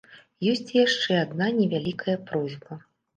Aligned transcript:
Ёсць 0.51 0.69
і 0.75 0.79
яшчэ 0.85 1.17
адна 1.25 1.49
невялікая 1.59 2.17
просьба. 2.33 2.79